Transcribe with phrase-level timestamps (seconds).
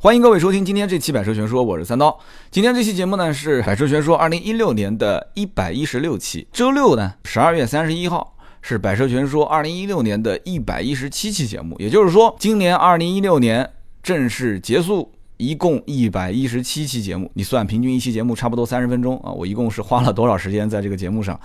[0.00, 2.16] 欢迎各位收听今天这期《百车全说》，我是三刀。
[2.52, 11.74] 今天这期节目呢是《百车全说》二零一六年的一百一十六期，周六呢十二月三十一号是《百车全说》二零一六年的一百一十七期节目。
[11.80, 13.68] 也就是说，今年二零一六年
[14.00, 17.28] 正式结束，一共一百一十七期节目。
[17.34, 21.38] 你算平均一期节目差不多三十分钟啊，我一共是花了多少时间在这个节目上？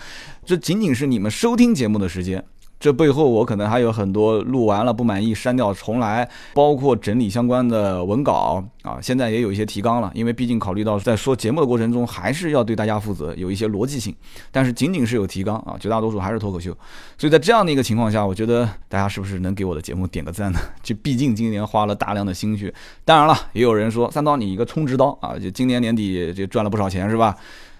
[0.45, 2.45] 这仅仅是你们收听节目的时间。
[2.83, 14.13] 这背后我可能还有很多录完了不满意删掉重来，包括整理相关的文稿啊，现在也有一些提纲了，因为毕竟考虑到在说节目的过程中还是要对大家负责，有一些逻辑性，
[14.51, 16.77] 但是仅仅是有提纲啊，绝大多数还是脱口秀，
[17.17, 20.59] 所以在这样的一个情况下，我觉得大家是不是能给我的节目点个赞呢？
[20.83, 22.73] 就毕竟今年花了大量的心血，
[23.05, 27.33] 当然了，也有人说三刀你一个充值刀啊，就今年年底就赚了不少钱是吧？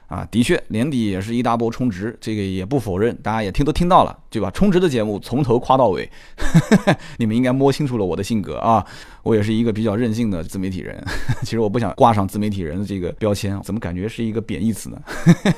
[0.08, 4.52] 啊，的确，年底也是一大波充值，这个也不否认，大家也听都听到了，对吧？
[4.52, 6.10] 充值的节目从头夸到尾，
[7.18, 8.86] 你们应该摸清楚了我的性格啊。
[9.24, 11.02] 我也是一个比较任性的自媒体人，
[11.44, 14.98] 其实我不想挂上自媒体人的这个标签，怎么感觉是一个贬义词呢？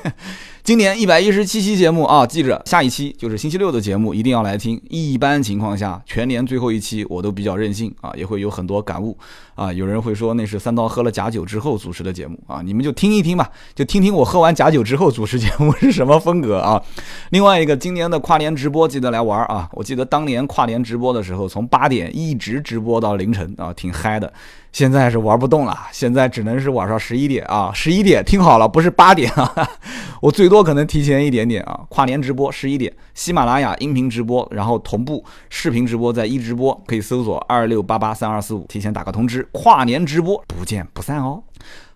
[0.62, 4.80] 今年一百一十七期节目啊，记着下一期就是星期六的节目一定要来听。
[4.88, 9.16] 一般情况下，全年最后一期我都比较任性啊，也会有很多感悟
[9.54, 9.72] 啊。
[9.72, 16.82] 有人会说那是三刀喝了假酒之后主持的节目啊，你们就听一听吧，就听听我喝完假酒之后主持节目是什么风格啊。
[17.30, 19.68] 另外一个，今年的跨年直播记得来玩啊！
[19.72, 23.55] 我记得当年跨年直播的时候，从八点一直直播到凌晨。
[23.56, 24.32] 啊，挺嗨的，
[24.72, 29.68] 现在是玩不动了，现在只能是晚上十一点啊，十一点听好了，不是八点啊，
[30.20, 31.80] 我最多可能提前一点点啊。
[31.88, 41.42] 跨年直播十一点，喜马拉雅音频直播，然后同步视频直播，在一直播可以搜索二六八八三二四五，提前打个通知，跨年直播不见不散哦。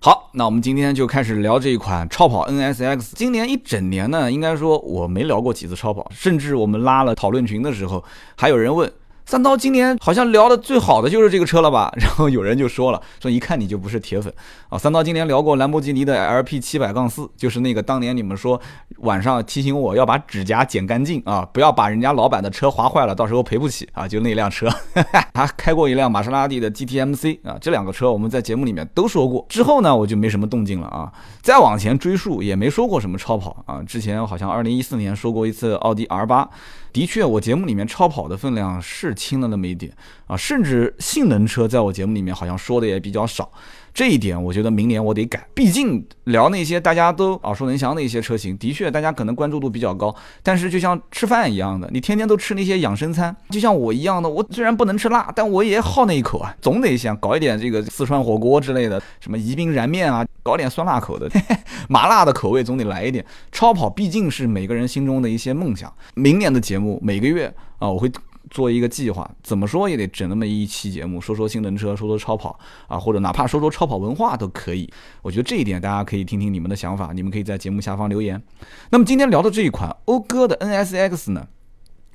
[0.03, 3.12] 好，那我们今天就开始聊这一款超跑 NSX。
[3.14, 8.03] 今年一整年呢，应该说我没聊过几次超跑，甚至我们拉了讨论群的时候，
[8.36, 8.91] 还有人问。
[9.30, 11.88] 三刀今年好像聊的最好的就是这个车了吧？
[11.96, 14.34] 然后有人就说了，说一看你就不是铁粉
[14.68, 14.76] 啊。
[14.76, 18.60] 三刀今年聊过兰博基尼的 LP 七百杠四，就是那个当年你们说
[19.02, 24.08] 晚上提醒我要把指甲剪干净啊，不要把人家老板的车划坏了，到时候赔不起啊。
[24.08, 24.69] 就那辆车，
[25.32, 29.46] 他开过一辆玛莎拉蒂的 GTMC 啊，这两个车我们在节目里面都说过。
[29.48, 31.12] 之后呢，我就没什么动静了啊。
[31.40, 33.80] 再往前追溯也没说过什么超跑啊。
[33.86, 36.50] 之前好像二零一四年说过一次奥迪 R 八。
[36.92, 39.92] 的确，我节目里面超跑的分量是轻了那么一点
[40.26, 43.50] 啊，甚至性能车在我节目里面好像说的也比较少。
[43.92, 50.14] 这一点我觉得明年我得改，毕竟聊那些大家都耳熟能详的一些车型，的确大家可能关注度比较高。
[50.42, 61.28] 但是就像吃饭一样的，你天天都吃那些养生餐，就像我一样的，我虽然不能吃辣，但我也好那一口啊，总得想搞一点这个四川火锅之类的，什么宜宾燃面啊，搞点酸辣口的，
[61.88, 63.24] 麻辣的口味总得来一点。
[63.50, 65.92] 超跑毕竟是每个人心中的一些梦想。
[66.14, 68.10] 明年的节目每个月啊，我会。
[68.50, 74.93] 做一个计划，怎么说也得整那么一期节目，说说性能车，说说超跑啊，或者哪怕说说超跑文化都可以。
[75.22, 78.43] 我觉得这一点大家可以听听你们的想法，你们可以在节目下方留言。
[78.91, 81.47] 那么今天聊的这一款讴歌的 NSX 呢，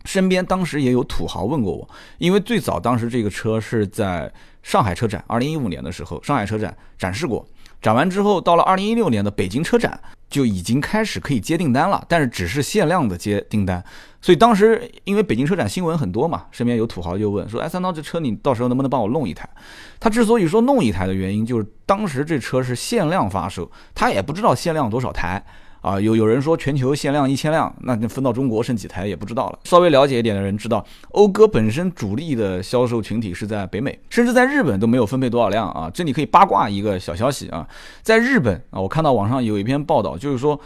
[0.04, 4.32] 身边当时也有土豪问过我，因为最早当时这个车是在
[4.62, 7.48] 上海车展，二零一五年的时候上海车展展示过。
[7.82, 10.00] 展完之后，到了二零一六年的北京车展
[10.36, 13.82] 就已经开始可以接订单了，但是只是限量的接订单。
[14.22, 19.50] 所以当时因为北京车展新闻很多嘛，身边有土豪就问说：“哎，三刀这车你到时候能不能帮我弄一台？”
[19.98, 25.42] 他之所以说弄一台的原因，就是当时这车是限量发售，他也不知道限量多少台。
[25.86, 29.60] 啊，有有人说全球限量一千辆，那分到中国剩几台也不知道了。
[29.66, 35.88] 稍微了解一点的人知道，讴歌本身主力的销售群体是在北美，甚至在日本都没有分配多少辆啊。
[35.94, 37.68] 这里可以八卦一个小消息啊，
[38.02, 40.60] 在日本啊，我看到网上有一篇报道，就是说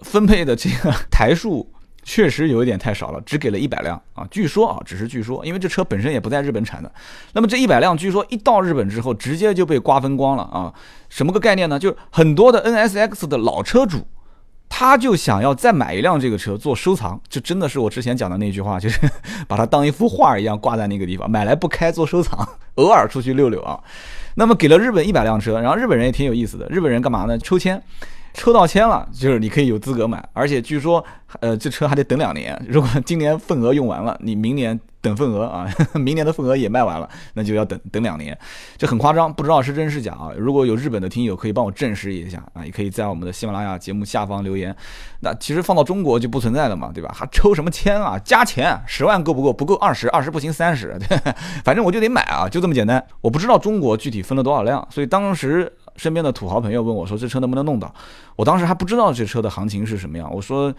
[0.00, 1.66] 分配的这个 台数
[2.02, 4.28] 确实有一点太少了，只给了一百辆啊。
[4.30, 6.92] 据说啊，只是据说，因为这车本身也不在日本产的。
[7.32, 10.74] 那么这一百辆，据说一到日本之后，直接就被瓜分光了啊。
[11.08, 11.78] 什么个概念呢？
[11.78, 14.06] 就是很多的 NSX 的老车主。
[14.68, 19.00] 他就想要再买一辆这个车做收藏，就真的是我之前讲的那句话，就是
[19.48, 23.78] 把它当一幅画一样挂在那个地方，买来不开做收藏，偶尔出去溜溜啊。
[24.34, 27.38] 那么给了日本一百辆车，然后日本人也挺有意思的，日本人干嘛呢？
[27.38, 27.82] 抽签，
[28.34, 31.02] 抽到签了，就是你可以有资格买，而且据说，
[31.40, 34.78] 呃，这车还得等两年，如果今年份额用完了，你明年。
[35.06, 35.64] 等份额啊，
[35.94, 38.36] 明年的份额也卖完了，那就要等等两年，
[38.76, 40.32] 这很夸张，不知道是真是假啊。
[40.36, 44.74] 如果有日本的听友可以帮我证实一下啊，也可以在我们的喜马拉雅节目下方留言。
[45.20, 47.14] 那其实放到中国就不存在了嘛，对吧？
[47.14, 48.18] 还抽什么签啊？
[48.18, 49.52] 加钱十万够不够？
[49.52, 50.98] 不够二十，二十不行三十，
[51.64, 53.02] 反正我就得买啊，就这么简单。
[53.20, 57.94] 我不知道中国具体分了多少辆，所以当时身边的土豪朋友问我说这车能不能弄到，
[58.34, 60.74] 我当时还不知道这车的行情是什么样，我说。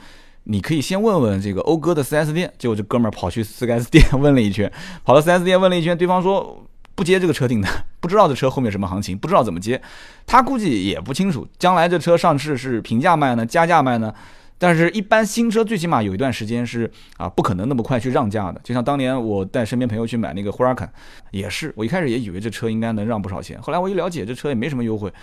[0.50, 4.72] 你可以先问问这个讴歌的 4S 店，结果这哥们儿跑去 4S 店问了一圈，
[5.04, 6.66] 跑到 4S 店问了一圈，对方说
[6.96, 9.82] 不接这个车订单， 不知道这车后面什么行情，不知道怎么接，
[10.26, 14.14] 他估计也不清楚，将来这车上市是平价卖呢，加价卖呢？
[14.60, 18.60] 但是，一般新车最起码有一段时间是啊，不可能那么快去让价的。
[18.64, 20.92] 就像当年我带身边朋友去买那个辉尔坎，
[21.30, 25.14] 也是，我一开始也以为这车应该能让不少钱，后来我一了解，这车也没什么优惠。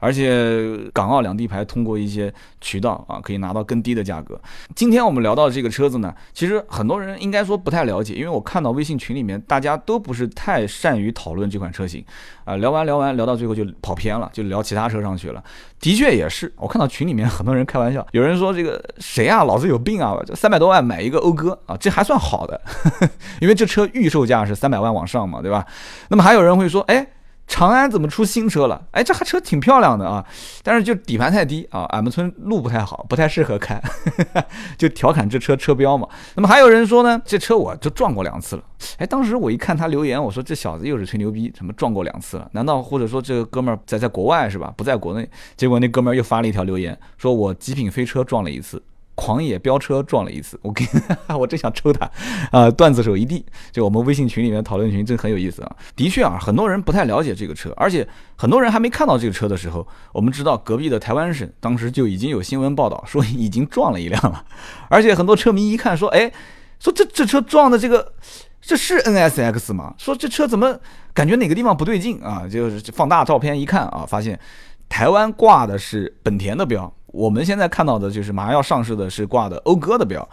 [0.00, 4.40] 而且港澳两地牌通过一些渠道啊，可以拿到更低的价格。
[4.74, 12.04] 今天我们聊到这个车子呢，其实很多人应该说不太了解，因为我看到微信群里面大家都不是太善于讨论这款车型，
[12.44, 15.44] 啊，聊完聊完聊到最后就跑偏了，就聊其他车上去了。
[15.78, 22.60] 的确也是，我看到群里面很多人开玩笑，有人说这个谁啊，脑子有病啊，这三百多万买一个讴歌啊，这还算好的，
[23.40, 25.66] 因为这车预售价是三百万往上嘛，对吧？
[26.08, 27.06] 那么还有人会说，哎。
[27.50, 28.80] 长安怎么出新车了？
[28.92, 30.24] 哎，这还车挺漂亮的啊，
[30.62, 33.82] 但是就底盘太低啊，俺们村路不太好，不太适合开，
[34.78, 36.08] 就调侃这车车标嘛。
[36.36, 38.62] 那么还有人说呢，这车我就撞过两次了。
[38.98, 42.48] 哎，当时我一看他留言，我说这小子又是吹牛逼，什么撞过两次了？
[42.52, 44.72] 难道或者说这个哥们儿在在国外是吧？
[44.76, 45.28] 不在国内？
[45.56, 48.80] 结果那哥们儿又发了一条留言，说我极品飞车撞了一次。
[49.20, 50.86] 狂野飙车撞了一次，我跟
[51.38, 52.10] 我真想抽他，
[52.50, 53.44] 啊，段子手一地。
[53.70, 55.76] 就我们微信群里面讨论群真很有意思啊。
[55.94, 64.42] 的确啊，很多人不太了解这个车，而且很多人还没看到这个车的时候，我们知道隔壁的台湾省当时就已经有新闻报道说已经撞了一辆了，
[64.88, 66.32] 而且很多车迷一看说，哎，
[66.78, 68.14] 说这这车撞的这个
[68.62, 69.94] 这是 NSX 吗？
[69.98, 70.80] 说这车怎么
[71.12, 72.48] 感觉哪个地方不对劲啊？
[72.50, 74.40] 就是放大照片一看啊，发现
[74.88, 76.90] 台湾挂的是本田的标。
[77.12, 80.26] 我们现在看到的就是马上要上市的是挂的讴歌的标，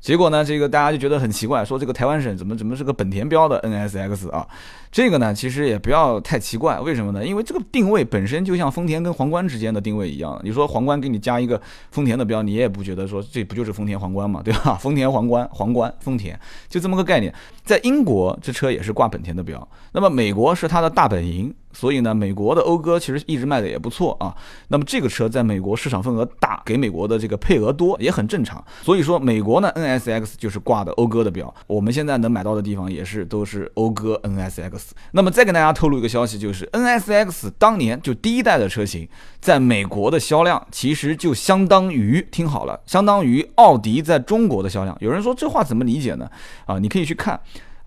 [0.00, 4.46] 结果呢，这个大家就觉得很奇怪，说这个台湾省怎么怎么是个本田标的 NSX 啊？
[4.90, 7.24] 这个呢，其实也不要太奇怪，为什么呢？
[7.24, 14.74] 因为这个定位本身就像丰田跟皇冠之间的定位一样，你说皇冠给你加一个丰田的标，你也不觉得说这不就是丰田皇冠嘛，对吧？
[14.80, 16.38] 丰田皇冠，皇冠，丰田，
[16.68, 17.32] 就这么个概念。
[17.64, 21.54] 在英国，这车也是挂本田的标，那么美国是它的大本营。
[21.72, 24.34] 所以呢，美国的讴歌其实一直卖的也不错啊。
[24.68, 28.62] 那么这个车在美国市场份额大，给美国的这个配额多也很正常。
[28.82, 31.52] 所以说，美国呢，NSX 就是挂的讴歌的标。
[31.66, 34.90] 我们现在能买到的地方也是都是讴歌 NSX。
[35.12, 39.08] 那么再跟大家透露一个消息，就是 NSX 当年就第一代的车型，
[39.40, 44.96] 在美国的销量其实就相当于，听好了，相当于奥迪在中国的销量。
[45.00, 46.30] 有人说这话怎么理解呢？
[46.66, 47.40] 啊，你可以去看。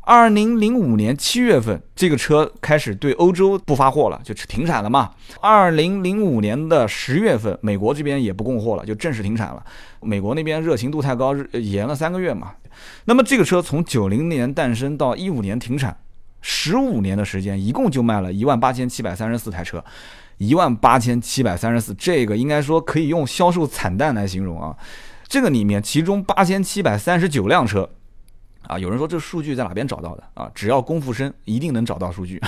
[0.05, 5.09] 二零零五年七月份，这个车开始对欧洲不发货了，就停产了嘛。
[5.41, 9.65] 二零零五年的十月份，美国这边也不供货了，就正式停产了。
[10.01, 12.51] 美国那边热情度太高，延了三个月嘛。
[13.05, 15.97] 那么这个车从九零年诞生到一五年停产，
[16.39, 19.83] 十五年的时间，一共就卖了一万八千七百三十四台车，
[20.37, 24.77] 一万八千七百三十四，这个应该说可以用销售惨淡来形容啊。
[25.27, 27.89] 这个里面，其中八千七百三十九辆车。
[28.67, 30.51] 啊，有人说这数据在哪边找到的啊？
[30.53, 32.41] 只要功夫深，一定能找到数据。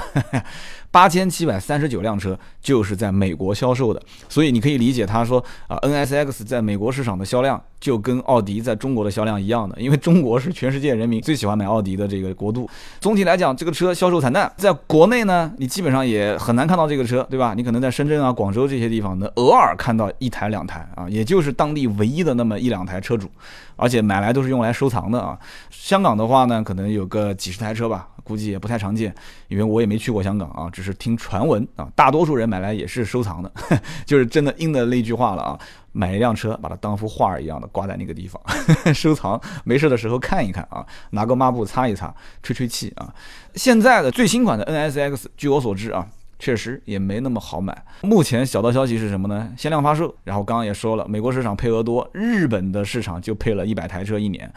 [0.98, 12.68] 八千七百三十九辆车就是在美国销售的，所以你可以理解他说啊，NSX 在美国市场的销量就跟奥迪在中国的销量一样的，因为中国是全世界人民最喜欢买奥迪的这个国度。
[13.00, 17.54] 总体来讲，这个车销售惨淡，在国内呢，你基本上也很难看到这个车，对吧？
[17.56, 23.30] 你可能在深圳啊、广州这些地方能偶尔看到一台两台啊，也就是当地唯一的那么一两台车主，
[23.76, 25.38] 而且买来都是用来收藏的啊。
[25.70, 28.08] 香港的话呢，可能有个几十台车吧。
[28.28, 29.16] 估计也不太常见，
[29.48, 31.88] 因为我也没去过香港啊，只是听传闻啊。
[31.96, 33.50] 大多数人买来也是收藏的，
[34.06, 35.58] 就是真的应的那句话了啊。
[35.94, 38.40] 买一辆车，把它当幅画儿一样的挂在那个地方
[38.94, 43.12] 收藏，没事的时候看一看啊，拿个抹布擦一擦，吹吹气啊。
[43.56, 46.06] 现在的最新款的 NSX，据我所知啊，
[46.38, 47.84] 确实也没那么好买。
[48.02, 49.52] 目前小道消息是什么呢？
[49.58, 50.14] 限量发售。
[50.24, 54.54] 然后刚刚也说了，美国市场配额多，日本的市场就配了一百台车一年。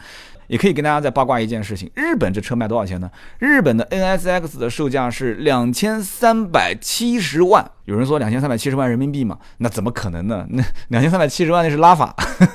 [0.51, 3.09] 也可以跟大家再八卦一件事情，日本这车卖多少钱呢？
[3.39, 7.71] 日本的 NSX 的售价是两千三百七十万。
[7.85, 9.39] 有人说两千三百七十万人民币嘛？
[9.59, 10.45] 那怎么可能呢？
[10.49, 12.13] 那 两千三百七十万那是拉法，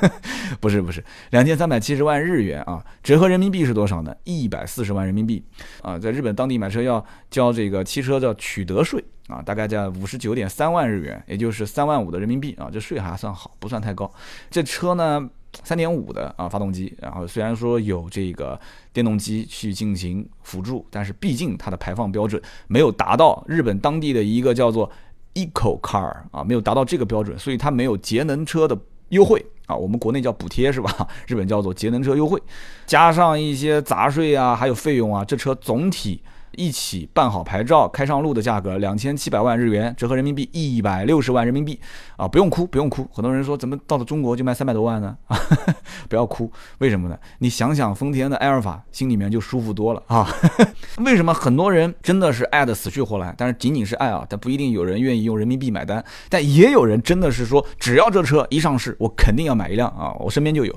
[0.60, 4.14] 不是不是，两千三百七十万日元啊，折合人民币是多少呢？
[4.24, 5.42] 一百四十万人民币
[5.80, 14.12] 啊，在日本当地买车要交这个汽车叫取得税啊，大概在五十九点三万日元，也就是三万五的人民币啊，这税还算好，不算太高。
[14.50, 15.30] 这车呢？
[15.64, 18.58] 三点五的啊发动机，然后虽然说有这个
[18.92, 24.90] 电动机去进行辅助，但是毕竟它的排放标准没有达到日本当地的一个叫做
[25.34, 28.78] Eco Car 啊，没有达到这个标准，所以它没有节能车的
[29.10, 31.08] 优惠啊，我们国内叫补贴是吧？
[31.28, 32.40] 日本叫做节能车优惠，
[32.86, 36.22] 加上一些杂税啊，还有费用啊，这车总体
[36.56, 41.78] 一起办好牌照、开上路的价格两千七百万日元，折合人民币一百六十万人民币
[42.16, 42.26] 啊！
[42.26, 43.06] 不用哭，不用哭。
[43.12, 45.16] 很多人说怎么到了中国就卖三百多万呢？
[46.08, 47.18] 不要哭，为什么呢？
[47.38, 50.28] 你想想丰田的埃尔法，心里面就舒服多了啊！
[51.04, 53.34] 为什么很多人真的是爱的死去活来？
[53.36, 56.04] 但是仅仅是爱啊，但不一定有人愿意用人民币买单。
[56.28, 60.12] 但也有人真的是说，只要这车一上市，我肯定要买一辆啊！
[60.18, 60.74] 我身边就有。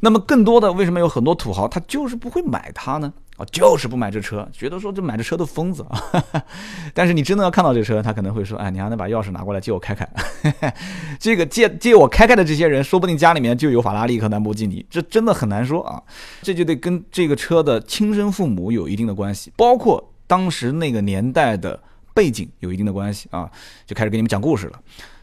[0.00, 3.12] 那么更多的，为什么有很多土豪他就是不会买它呢？
[3.46, 6.02] 就是不买这车，觉得说这买这车都疯子啊！
[6.94, 10.08] 但是你真的要看到这车，他可能会说：“哎，你还能把钥匙拿过来借我开开？”
[11.18, 16.02] 这个借借我开开的这些人，说不定家里面就有法拉利和兰博基尼，这真的很难说啊！
[16.42, 21.80] 这就得跟这个车的亲生父母有一定的关系，包括当时那个年代的
[22.12, 23.50] 背景有一定的关系啊！
[23.86, 24.80] 就开始给你们讲故事了。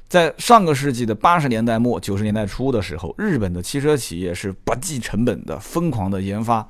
[0.08, 6.68] 在上个世纪的八十年代末九十年代初的时候，日本的汽车企业是不计成本的疯狂的研发。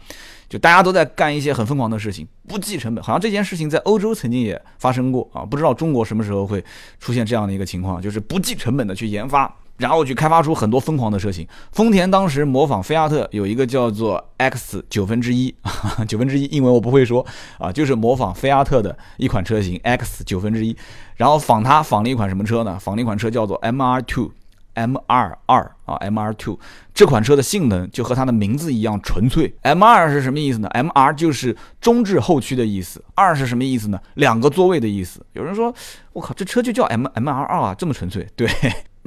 [0.49, 6.63] 就大家都在干一些很疯狂的事情，不计成本，好像这件事情在欧洲曾经也发生过啊，不知道中国什么时候会
[7.01, 11.47] 出现这样的一个情况，就是不计成本的去研发，然后去开发出很多疯狂的车型。
[11.71, 15.53] 丰田当时模仿菲亚特有一个叫做 X 九分之一，
[16.07, 17.25] 九分之一英文我不会说
[17.57, 20.75] 啊，就是模仿菲亚特的一款车型 X 九分之一，
[21.15, 22.77] 然后仿它仿了一款什么车呢？
[22.79, 24.31] 仿了一款车叫做 MR Two。
[24.73, 26.59] M 二二啊，M R Two
[26.93, 29.51] 这款车的性能就和它的名字一样纯粹。
[29.63, 33.03] M 二是什么意思呢？M R 就是中置后驱的意思。
[33.15, 33.99] 二是什么意思呢？
[34.13, 35.25] 两个座位的意思。
[35.33, 35.73] 有人说，
[36.13, 38.27] 我靠，这车就叫 M M R 二啊，这么纯粹？
[38.35, 38.47] 对。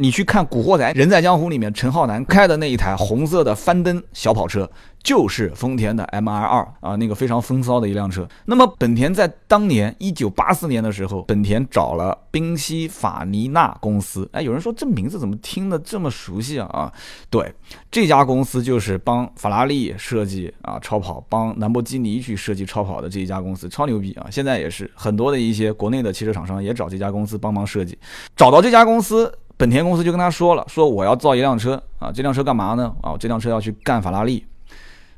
[0.01, 4.69] 你去看《古惑仔》，人在江湖里面，陈浩南开的那一台红色的翻灯小跑车，
[5.03, 8.27] 就是丰田的 M R 二啊，那个非常风骚的一辆车。
[8.47, 14.27] 那么本田在当年一九八四年的时候，本田找了宾夕法尼纳公司。
[14.33, 16.67] 哎，有人说这名字怎么听得这么熟悉啊？
[16.73, 16.91] 啊，
[17.29, 17.53] 对，
[17.91, 24.29] 这家公司就是帮法拉利设计啊超跑，帮兰博基尼去设计超跑的这一家公司，超牛逼啊！
[24.31, 27.99] 现在也是很多的一些国内的汽车厂商也找这家公司帮忙设计，
[28.35, 29.31] 找到这家公司。
[29.61, 32.91] 本田公司就跟他说了，说我要造一辆车啊，这辆车干嘛呢？
[33.03, 34.43] 啊，这辆车要去干法拉利。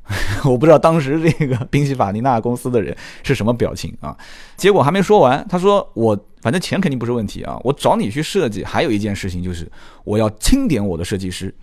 [0.44, 4.16] 我不知道当时这个宾夕法尼纳公司的人是什么表情啊。
[4.56, 9.70] 结果还没说完，他说我反正钱肯定不是问题啊，我找你去设计，还有一件事情就是
[10.02, 11.54] 我要钦点我的设计师。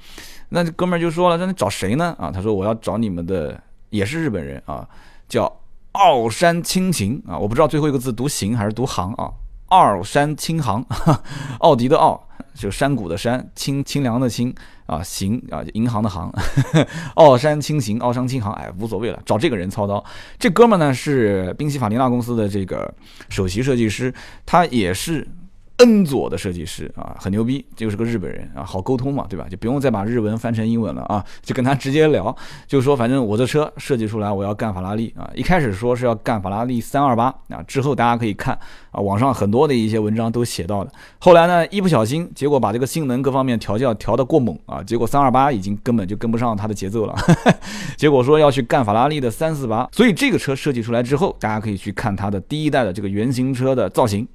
[0.47, 2.15] 那这哥们儿就说了，那你找谁呢？
[2.17, 4.87] 啊，他说我要找你们的也是日本人啊，
[5.27, 5.53] 叫
[5.91, 9.29] 奥山清行啊，我不知道最后一个字读行还是读行啊，
[9.67, 10.85] 奥山清行，
[11.59, 12.25] 奥迪的奥。
[12.53, 14.53] 就山谷的山，清清凉的清
[14.85, 16.31] 啊，行啊，银行的行，
[17.15, 20.03] 奥山清行，奥商清行，哎，无所谓了，找这个人操刀。
[20.37, 22.93] 这哥们呢是宾夕法尼亚公司的这个
[23.29, 24.13] 首席设计师，
[24.45, 25.27] 他也是。
[25.79, 29.47] 恩佐的设计师啊，很牛逼，就是个日本人啊，好沟通嘛，对吧？
[29.49, 32.35] 就不用再把日文翻成英文了啊，就跟他直接聊，
[32.67, 35.29] 就说，反正我这车设计出来，我要干法拉利啊。
[35.33, 38.57] 一开始说是要干法拉利三二八啊，之后大家可以看
[38.91, 40.91] 啊，网上很多的一些文章都写到的。
[41.17, 47.15] 后来呢，一不小心，结果把这个性能各方面调教调得过猛啊，结果三二八已经根本就跟不上他的节奏了。
[47.95, 54.27] 结果说要去干法拉利的三四八，所以这个车设计出来之后，大家可以去看它的第一代的这个原型车的造型。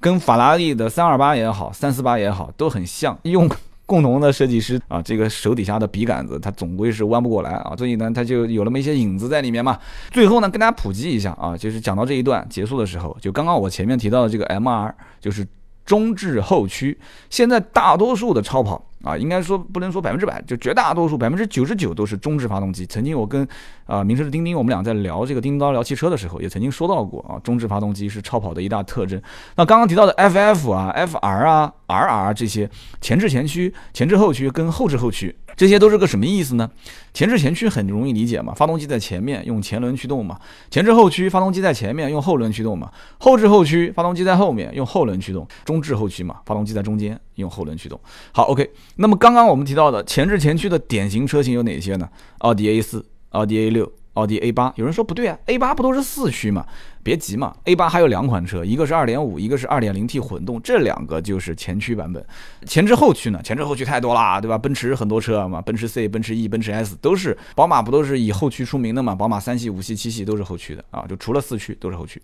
[0.00, 3.16] 跟法拉利的三二八也好，三四八也好，都很像。
[3.22, 3.48] 用
[3.86, 7.74] 共同的设计师啊，这个手底下的笔杆子，它总归是弯不过来啊。
[7.76, 9.78] 所以呢，它就有那么一些影子在里面嘛。
[10.10, 15.46] 最后呢，跟大家普及一下啊，就是讲到这一段结束的时候，就刚刚我前面提到的这个 MR，就是
[15.86, 16.98] 中置后驱。
[17.30, 18.89] 现在大多数的超跑。
[19.02, 22.84] 啊，应该说不能说百分之百，就绝大多数百分之九十九都是中置发动机。
[22.86, 23.46] 曾经我跟
[23.86, 29.20] 啊名车的钉钉，我们俩在聊这个钉叨聊汽车的时候，也曾经说到过啊，中置发动机是超跑的一大特征。
[29.56, 32.68] 那刚刚提到的 FF 啊、FR 啊、RR 这些
[33.00, 35.36] 前置前驱、前置后驱跟后置后驱。
[35.56, 36.70] 这些都是个什么意思呢？
[37.12, 40.36] 前置前驱很容易理解嘛，发动机在前面用前轮驱动嘛；
[40.70, 42.86] 前置后驱，发动机在前面用后轮驱动嘛；
[43.18, 48.00] 后置后驱，发动机在后面用后轮驱动；中置后驱嘛，发动机在中间用后轮驱动。
[48.32, 48.70] 好，OK。
[49.00, 52.06] 那么刚刚我们提到的前置前驱的典型车型有哪些呢？
[52.40, 53.90] 奥迪 A 四、奥迪 A 六。
[54.14, 56.66] 奥迪 A 八，有人说不对啊，A 八不都是四驱吗？
[57.02, 62.22] 别急嘛，A 八还有两款车，一个是二点五，一个是二点零 T 混动，这两个就是前驱版本。
[62.66, 63.40] 前置后驱呢？
[63.42, 64.58] 前置后驱太多啦，对吧？
[64.58, 69.14] 奔驰很多车嘛，奔驰 C、奔驰 E、奔驰 S 都是，宝马不都是以后驱出名的嘛？
[69.14, 72.20] 宝马三系、五系、七系都是后驱的啊，就除了四驱都是后驱。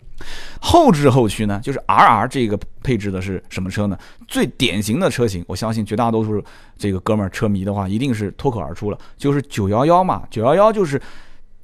[0.60, 3.98] 后置后驱呢，就是 RR 这个配置的是什么车呢？
[4.28, 6.44] 最典型的车型，我相信绝大多数
[6.76, 11.00] 这个哥们儿车迷的话，一定是脱口而出了，就是九幺幺嘛，九幺幺就是。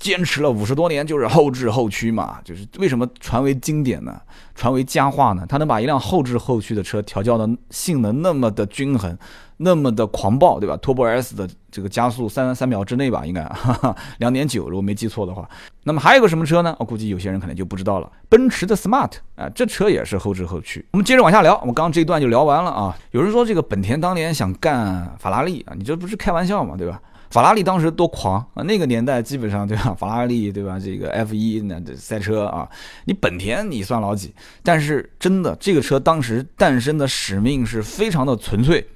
[0.02, 4.20] 坚持了五十多年，就是后置后驱嘛，就是为什么传为经典呢？
[4.52, 5.46] 传为佳话呢？
[5.48, 9.16] 它能把一辆后置后驱的车调教的性能那么的均衡，
[9.58, 13.48] 那么的狂暴，对吧？Turbo S 的这个加速三三秒之内吧，应该
[14.18, 15.48] 两点九，如果没记错的话。
[15.84, 16.74] 那么还有个什么车呢？
[16.80, 20.84] 我估计有些人可能就不知道了，奔驰的 Smart 啊，这车也是后置后驱。
[20.90, 22.98] 我们接着往下聊，我们刚这一段就聊完了啊。
[23.12, 27.00] 有人说这个本田当年想干法拉利啊，你这不是开玩笑嘛，对吧？
[27.32, 28.62] 法拉利当时多狂啊！
[28.64, 29.94] 那个年代基本上对吧？
[29.98, 30.78] 法拉利对吧？
[30.78, 32.68] 这个 F 一那赛车啊，
[33.06, 34.34] 你本田你算老几？
[34.62, 38.86] 但是真的，这个车当时诞生的使命是非常的纯粹。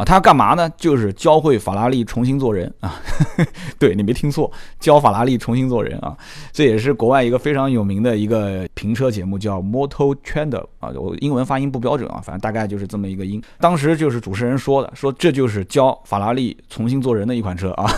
[0.00, 0.70] 啊，他干嘛呢？
[0.78, 2.98] 就是教会法拉利重新做人啊！
[3.78, 6.16] 对你没听错，教法拉利重新做人啊！
[6.52, 13.42] 这也是国外一个非常有名的一个评车节目，叫 Motor Trend 啊，我英文发音不标准啊，反正大概就是这么一个音。
[13.58, 17.92] 当时就是主持人说的，说这就是教法拉利重新做人的一款车啊。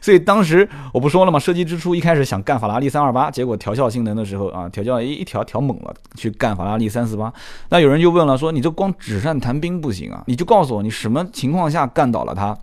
[0.00, 1.38] 所以当时我不说了吗？
[1.38, 7.32] 设计之初一开始想干法拉利三二八，结果调校性能的时候啊，调教一一调调猛了，去干法拉利三四八。
[7.70, 12.56] 那有人就问了，说你这光纸上谈兵不行啊，你就告诉我你什么情况下干倒了它。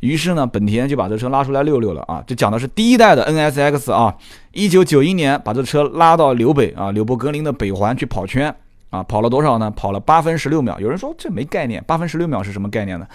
[0.00, 4.14] 于是呢，本田就把这车拉出来溜溜了啊，这讲的是第一代的 NSX 啊，
[4.52, 8.54] 一九九一年把这车拉到纽北啊，纽博格林的北环去跑圈。
[8.90, 9.70] 啊，跑了多少呢？
[9.70, 10.78] 跑了八分十六秒。
[10.80, 13.06] 有人说这没概念，八分十六秒是什么概念呢？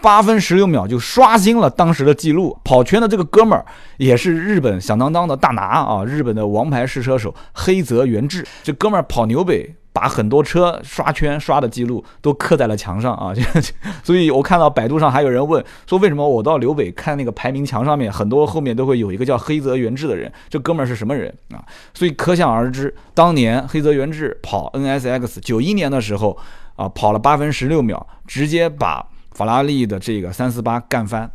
[0.00, 2.56] 八分十六秒就刷新了当时的记录。
[2.64, 3.64] 跑圈的这个哥们儿
[3.96, 8.46] 也是日本响当当的大拿啊，日本的王牌试车手黑泽元志。
[8.62, 9.74] 这哥们儿跑纽北。
[9.94, 13.32] 把很多车刷圈刷的记录都刻在了墙上啊！
[14.02, 21.62] 所以我看到百度上还有人问说，为什么我到刘北看那个排名墙上面，很多后面都会有一个叫黑泽元志的人，这哥们儿是什么人啊？
[21.94, 26.36] 所以可想而知，当年黑泽元志跑 NSX 九一年的时候
[26.74, 31.30] 啊，跑了八分十六秒，直接把法拉利的这个三四八干翻。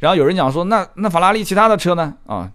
[0.00, 2.12] 然后有人讲说，那那法拉利其他的车呢？
[2.26, 2.50] 啊，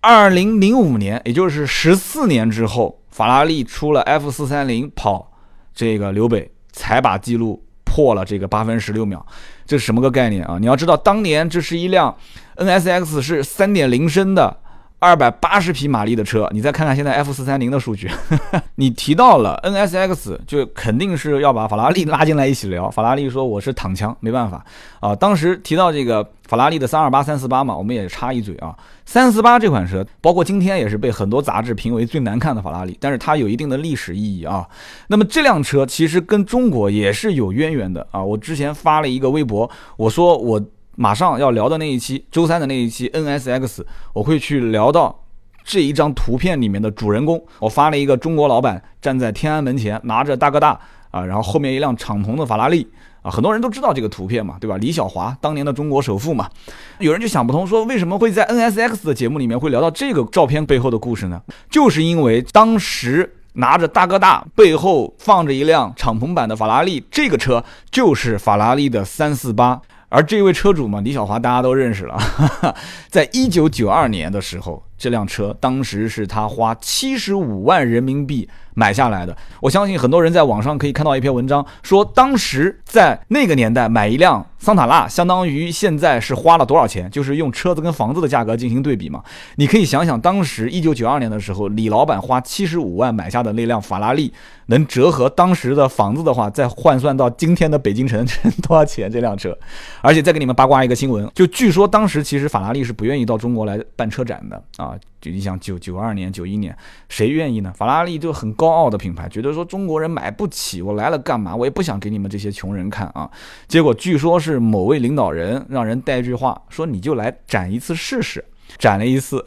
[0.00, 2.98] 二零零五年，也就是十四年之后。
[3.10, 5.30] 法拉利出了 F 四三零跑
[5.74, 9.26] 这个刘北，才把记录破了这个八分十六秒，
[9.66, 10.56] 这是什么个概念啊？
[10.58, 12.16] 你要知道，当年这是一辆
[12.56, 14.56] NSX 是三点零升的。
[15.00, 18.10] 二百八十匹马力的车，你再看看现在 F 四三零的数据，
[18.76, 22.90] 你提到了 NSX，就肯定是要把法拉利拉进来一起聊。
[22.90, 24.62] 法拉利说我是躺枪，没办法
[25.00, 25.16] 啊。
[25.16, 28.76] 当时提到这个法拉利的三二八、三四八嘛，我们也插一嘴啊。
[29.06, 34.68] 三四八这款车，包括今天也是被很多杂志评为最难看的法拉利，但是它有一定的历史意义啊。
[35.06, 38.22] 那么这辆车其实跟中国也是有渊源的啊。
[38.22, 40.62] 我之前发了一个微博，我说我。
[41.00, 45.18] 马上要聊的那一期，周三的那一期 NSX，我会去聊到
[45.64, 47.42] 这一张图片里面的主人公。
[47.58, 50.78] 我发了一个中国老板站在天安门前，拿着大哥大
[51.10, 52.86] 啊，然后后面一辆敞篷的法拉利
[53.22, 54.76] 啊，很多人都知道这个图片嘛，对吧？
[54.76, 56.50] 李小华当年的中国首富嘛，
[56.98, 61.40] 有人就想不通，说为什么会在 NSX 的节目里面会聊到这个照片背后的故事呢？
[61.70, 69.80] 就是因为当时拿着大哥大，背后放着一辆敞篷版的法拉利，这个车就是法拉利的三四八。
[70.10, 72.18] 而这位车主嘛，李小华大家都认识了，
[73.08, 78.48] 在一九九二年的时候，这辆车当时是他花七十五万人民币。
[78.74, 87.10] 买下来的，我相信很多人在网上可以看到一篇文章，说当时在那个年代买一辆桑塔纳，相当于现在是花了多少钱？
[87.10, 89.22] 就是用车子跟房子的价格进行对比嘛。
[89.56, 94.32] 你可以想想，当时一九九二年的时候，李老板花七十五万买下的那辆法拉利，
[94.66, 98.24] 能折合当时的房子的话，再换算到今天的北京城
[98.62, 99.10] 多少钱？
[99.10, 99.56] 这辆车，
[100.00, 104.94] 而且再给你们八卦一个新闻，就据说当时其实法拉利是不愿意到中国来办车展的啊。
[105.20, 106.76] 就你想九九二年、九一年，
[107.08, 107.72] 谁愿意呢？
[107.76, 111.54] 法拉利就很高傲的品牌，觉得说中国人买不起，我来了干嘛？
[111.54, 113.30] 我也不想给你们这些穷人看啊。
[113.68, 118.44] 结果据说是某位领导人让人带句话说：“你就来展一次试试。”
[118.78, 119.44] 展了一次，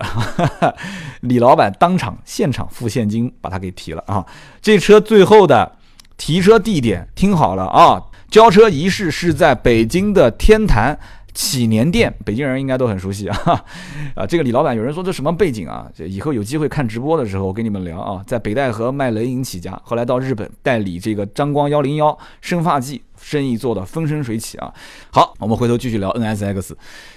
[1.21, 4.25] 李老板当场现场付现金把他给提了啊。
[4.61, 5.77] 这车最后的
[6.17, 10.99] 提车地点听好了啊，交车仪式是在北京的天坛。
[11.33, 13.37] 祈年殿，北京人应该都很熟悉啊，
[14.15, 15.87] 啊，这个李老板有人说这什么背景啊？
[15.95, 24.73] 这以后有机会看直播的时候，我跟你们聊啊，在北戴河卖冷饮起家，后来到日本代理这个张光幺零幺生发剂，生意做得风生水起啊。
[25.09, 26.73] 好，我们回头继续聊 NSX，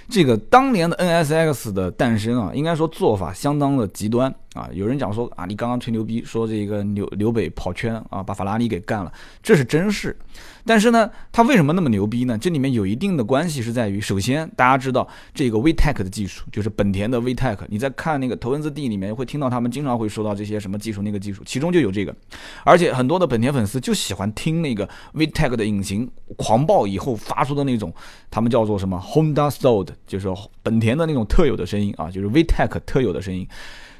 [0.08, 4.68] 这个当年的 NSX 的诞生啊，应该说做法相当的极端啊。
[4.72, 10.16] 有人讲说啊，你刚刚吹牛逼说这个刘刘北跑圈啊，把法拉利给干了，这是真事。
[10.64, 12.36] 但是呢，他为什么那么牛逼呢？
[12.36, 17.58] 这里面有一定的关系，是在于，首先大家知道这个 VTEC 的技术，就是本田的 VTEC。
[17.68, 22.14] 你在看那个头文字 D 里面会听到他们经常会说到这些什么技术那个技术，其中就有这个。
[22.64, 26.08] 而且很多的本田粉丝就喜欢听那个 VTEC 的引擎。
[26.36, 27.94] 狂暴以后发出的那种，
[28.30, 30.28] 他们叫做什么 Honda Sound，就是
[30.62, 33.46] 本田的那种特有的声音啊，就是 VTEC 特有的声音。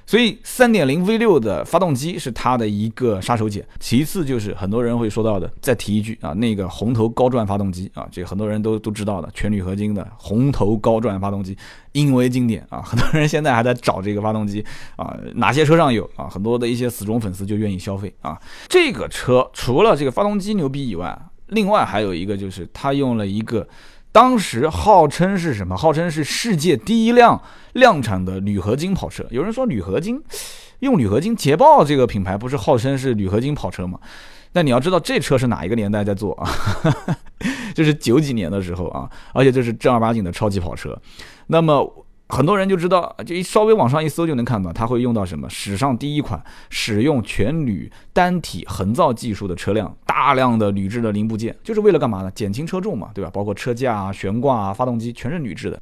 [0.08, 11.58] 所以3.0 V6 的发动机是它的一个杀手锏，其次就是很多人会说到的，再提一句啊，那个红头高转发动机啊，这很多人都都知道的，全铝合金的红头高转发动机，
[11.90, 16.28] 因为经典啊，很多人现在还在找这个发动机啊，哪些车上有啊？
[16.28, 18.40] 很多的一些死忠粉丝就愿意消费啊。
[18.68, 23.66] 这个车除了这个发动机牛逼以外，另外还有一个就是它用了一个。
[24.16, 25.76] 当时号称是什么？
[25.76, 27.38] 号称是世界第一辆
[27.74, 29.22] 量产的铝合金跑车。
[29.28, 30.18] 有人说铝合金，
[30.78, 33.98] 用铝合金，捷豹这个品牌不是号称是铝合金跑车吗？
[34.54, 36.48] 但你要知道这车是哪一个年代在做啊？
[37.76, 40.98] 就是九几年的时候啊，而且这是正儿八经的超级跑车。
[41.48, 42.05] 那么。
[42.28, 45.48] 很多人就知道，就一稍微往上一搜就能看到，它会用到什么？
[45.48, 52.30] 史上第一款使用全铝单体横造技术的车辆，大量的铝制的零部件，就是为了干嘛呢？
[52.32, 53.30] 减轻车重嘛，对吧？
[53.32, 55.80] 包括车架、悬挂、发动机，全是铝制的。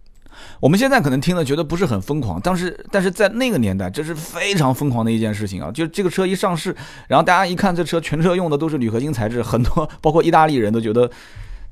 [0.60, 5.70] 我们现在可能听了觉得不是很疯狂，但是但是在那个年代，这是非常疯狂的一件事情啊！
[5.70, 6.76] 就这个车一上市，
[7.08, 11.10] 然后大家一看这车全车用的都是铝合金材质，很多包括意大利人都觉得。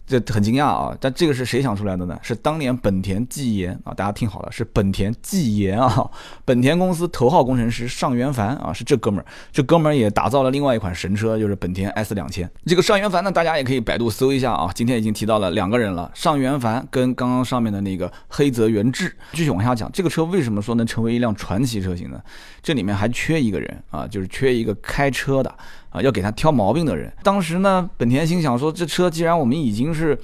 [0.04, 0.96] 这很惊讶啊！
[1.00, 2.18] 但这个是谁想出来的呢？
[2.22, 3.94] 是当年本田技研啊！
[3.94, 6.10] 大家听好了，是本田技研啊！
[6.44, 9.26] 本田公司头号工程师上元凡啊，是这哥们儿。
[9.52, 12.50] 这哥们儿也打造了另外一款神车，就是本田 S 两千。
[12.66, 14.70] 这个上元凡呢，大家也可以百度搜一下啊。
[14.74, 19.14] 今天已经提到了两个人了，上元凡跟刚刚上面的那个黑泽元志。
[19.32, 22.20] 继续往下讲，这个车为什么说能成为一辆传奇车型呢？
[22.60, 25.54] 这里面还缺一个人啊，就是缺一个开车的。
[25.92, 27.12] 啊，要给他挑毛病的人。
[27.22, 30.18] 当时呢，本田心想说，这车既然我们已经是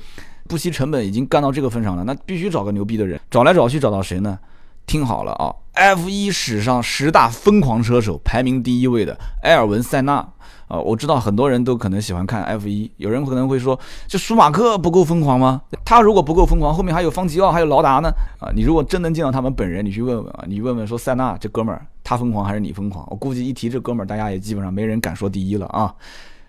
[0.49, 3.21] 不惜成本，已经干到这个份上了，那必须找个牛逼的人。
[3.31, 4.39] 找来找去找到谁呢？
[4.87, 10.27] 听好了啊，F 一史上十大疯狂车手排名第一位的埃尔文·塞纳。
[10.69, 15.63] 啊，我知道很多人都可能喜欢看 F 一，有人可能会说，这舒马克不够疯狂吗？
[15.85, 18.09] 他如果不够疯狂，后面还有方吉奥，还有劳达呢。
[18.39, 23.07] 啊，你如果真能见到他们本人，你去问问啊，你问问说塞纳这哥们儿，他疯狂还是你疯狂？
[23.11, 25.95] 我估计一提这哥们儿，大家也基本上没人敢说第一了啊。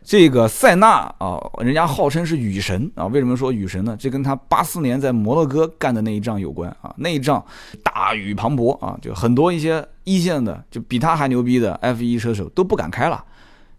[0.02, 3.96] 这个塞纳啊，人家号称是雨神啊，为什么说雨神呢？
[4.00, 6.92] 这跟他八四年在摩洛哥干的那一仗有关啊。
[6.98, 7.44] 那一仗
[7.84, 13.24] 大雨磅礴啊，就很多一些一线的，就比他还牛逼的 F 一车手都不敢开了。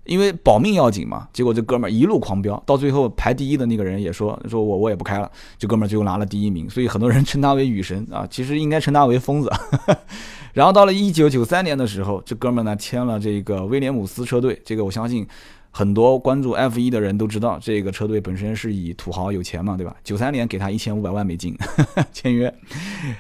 [0.05, 9.51] 因为保命要紧嘛，结果这哥们儿一路狂飙，到最后排第一的那个人也说说我我也不开了，这哥们儿最后拿了第一名，所以很多人称他为雨神啊，其实应该称他为疯子。
[10.53, 15.27] 然后到了一九九三年的时候，这哥们儿呢签了这个威廉姆斯车队，这个我相信。
[15.73, 19.95] 很多关注 F 一的人都知道，这个车队本身是以土豪有钱嘛，对吧？
[20.03, 21.57] 九三年给他一千五百万美金
[22.13, 22.53] 签约，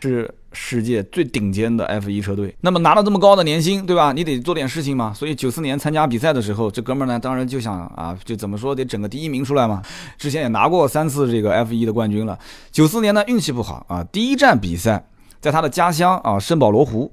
[0.02, 2.54] 是世界最顶尖的 F 一车队。
[2.60, 4.12] 那么拿了这么高的年薪，对吧？
[4.12, 5.12] 你得做点事情嘛。
[5.14, 9.82] 所以九四年参加比赛的时候，这哥们儿呢，当然就想啊，就怎么说得整个第一名出来嘛。
[10.18, 12.38] 之前也拿过三次这个 F 一的冠军了。
[12.70, 15.04] 九四年呢运气不好啊，第一站比赛
[15.40, 17.12] 在他的家乡啊圣保罗湖。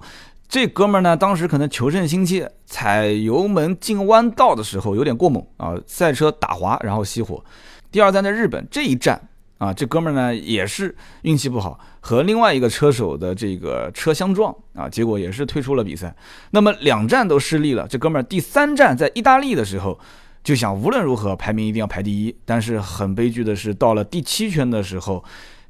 [0.50, 7.44] 这哥们儿呢，当时可能求胜心切，踩油门进弯道的时候有点过猛啊，赛车打滑，然后熄火。
[7.92, 9.22] 第二站在日本这一站
[9.58, 16.16] 啊，这哥们儿呢也是运气不好，和另外一个车手的这个车相撞啊，结果也是退出了比赛。
[16.52, 20.00] 那么两站都失利了，这哥们儿第三站在意大利的时候
[20.42, 25.22] 就想无论如何排名一定要排第一，但是很悲剧的是到了第七圈的时候。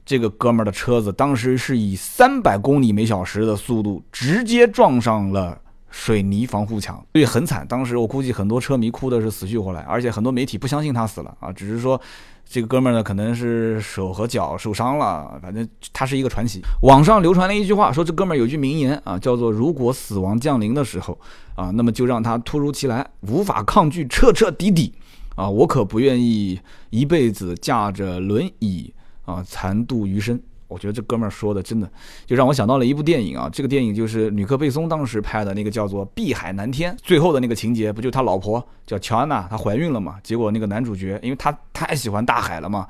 [0.09, 7.67] 这个哥们儿的车子当时是以三百公里每小时的速度直接撞上了水泥防护墙，所以很惨。
[7.67, 11.99] 当时我估计很多车迷哭的是死去活来，而且很多媒体不相信他死了啊，只是说
[12.49, 16.61] 这个哥们儿呢可能是手和脚受伤了，反正他是一个传奇。
[16.83, 21.17] 网上流传了一句话，说这哥们儿有句名言啊，叫做“如果死亡降临的时候
[21.55, 24.93] 啊，那么就让他突如其来，无法抗拒，彻彻底底
[25.35, 28.93] 啊，我可不愿意一辈子驾着轮椅。”
[29.27, 31.89] 啊，残度余生，我觉得这哥们儿说的真的，
[32.25, 33.49] 就让我想到了一部电影啊。
[33.51, 40.17] 这个电影就是吕克贝松当时拍的那个叫做《碧海蓝天》，最后的那个情节不就他老婆叫乔安娜，她怀孕了嘛？
[40.23, 42.87] 结果那个男主角，因为他太喜欢大海了嘛。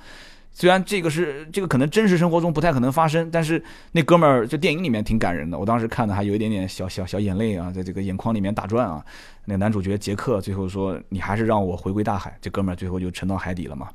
[0.59, 5.59] 虽然这个是这个可能真实生活中不太可能发生，但是那哥们儿就电影里面挺感人的。
[5.59, 9.05] 我当时看的还有一点点小小小眼泪啊，在这个眼眶里面打转啊。
[9.45, 13.87] 那男主角杰克最后说：“你还是让我回归大海。”这哥们儿最后就沉到海底了嘛。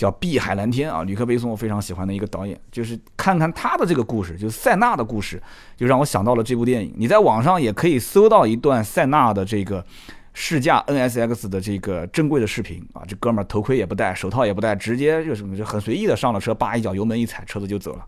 [0.00, 5.38] 叫《碧海蓝天》啊，吕克·贝松我非常喜欢的一个导演，就是看看他的这个故事，就是塞纳的故事，
[5.76, 6.90] 就让我想到了这部电影。
[6.96, 9.84] 你在网上也可以搜到一段塞纳的这个
[10.32, 18.06] 试驾 NSX 的这个珍贵的视频啊，这哥们儿头盔也不戴，手套也不戴，直接就是就很随意的上了车，叭一脚油门一踩，车子就走了。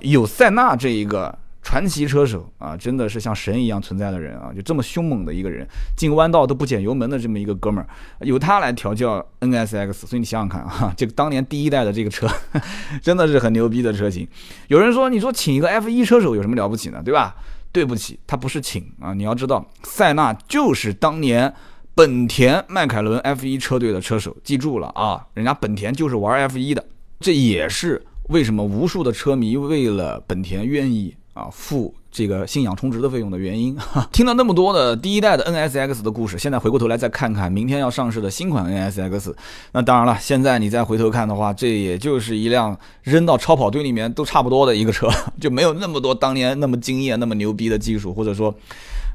[0.00, 7.88] 有塞纳这一个传奇车手啊，真的是像神一样存在的人啊，就这么凶猛的一个人，进弯道都不减油门的这么一个哥们儿，
[8.26, 12.28] 由他来调教 NSX，所以你想想看啊， 这个当年第一代的这个车，
[13.00, 14.26] 真的是很牛逼的车型。
[14.66, 17.00] 有人说，你说请一个 F1 车手有什么了不起呢？
[17.04, 17.34] 对吧？
[17.70, 21.54] 对不起，他不是请啊，你要知道，塞纳就是当年
[21.94, 26.84] 本田迈凯伦 F1 车队的车手，记住了啊，人家本田就是玩 F1 的，
[27.20, 31.14] 这也是为什么无数的车迷为了本田愿意。
[31.34, 33.74] 啊，付这个信仰充值的费用的原因，
[34.12, 39.32] 听了那么多的第一代的 NSX 的故事，现在回过头来再看看明天要上市的新款 NSX，
[39.72, 45.08] 那当然了，现在你再回头看的话，这也就是一辆扔到超跑堆里面都差不多的一个车，
[45.40, 48.54] 就没有那么多当年那么惊艳、那么牛逼的技术，或者说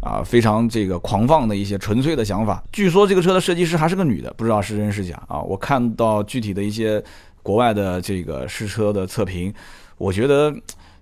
[0.02, 2.64] 啊非常这个狂放的一些纯粹的想法。
[2.72, 5.40] 据说这个车的设计师还是个女的，不知道是真是假啊。
[5.40, 7.04] 我看到具体的一些
[7.44, 9.54] 国外的这个试车的测评，
[10.00, 10.52] 我觉得。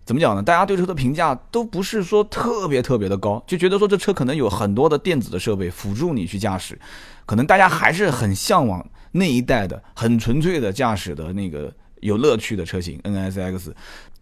[0.06, 0.44] 怎么讲呢？
[0.44, 6.80] 大家对车的评价都不是说特别特别的高，就觉得说这车可能有很多的电子的设备辅助你去驾驶，
[7.26, 13.72] 可能大家还是很向往那一代的很纯粹的驾驶的那个有乐趣的车型 NSX。